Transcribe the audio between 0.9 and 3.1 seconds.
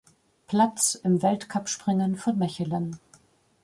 im Weltcupspringen von Mechelen.